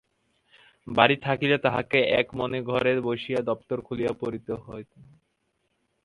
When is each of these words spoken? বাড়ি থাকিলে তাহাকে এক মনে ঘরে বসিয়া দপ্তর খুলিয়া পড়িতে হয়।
বাড়ি 0.87 1.15
থাকিলে 1.17 1.57
তাহাকে 1.57 1.99
এক 2.19 2.27
মনে 2.33 2.59
ঘরে 2.63 2.91
বসিয়া 3.01 3.39
দপ্তর 3.41 3.77
খুলিয়া 3.81 4.13
পড়িতে 4.21 4.53
হয়। 4.63 4.85